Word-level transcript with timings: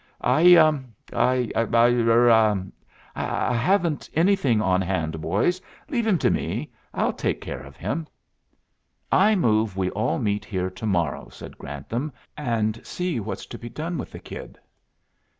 "I 0.19 0.57
I 1.13 1.51
er 1.53 2.63
I 3.15 3.53
haven't 3.53 4.09
anything 4.15 4.59
on 4.59 4.81
hand, 4.81 5.21
boys. 5.21 5.61
Leave 5.89 6.07
him 6.07 6.17
to 6.17 6.31
me. 6.31 6.71
I'll 6.91 7.13
take 7.13 7.39
care 7.39 7.61
of 7.61 7.75
him." 7.75 8.07
"I 9.11 9.35
move 9.35 9.77
we 9.77 9.91
all 9.91 10.17
meet 10.17 10.43
here 10.43 10.71
to 10.71 10.85
morrow," 10.87 11.29
said 11.29 11.59
Grantham, 11.59 12.11
"and 12.35 12.83
see 12.83 13.19
what's 13.19 13.45
to 13.45 13.59
be 13.59 13.69
done 13.69 13.99
with 13.99 14.09
the 14.11 14.17
kid." 14.19 14.57